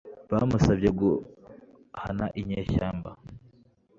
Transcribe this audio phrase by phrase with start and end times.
[0.31, 3.11] bamusabye guhana inyeshyamba